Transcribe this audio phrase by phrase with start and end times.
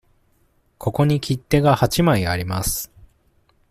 [0.79, 2.91] ここに切手が八枚あります。